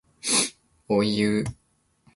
[0.89, 1.45] おいう